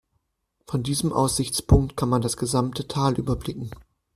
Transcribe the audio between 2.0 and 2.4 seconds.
man das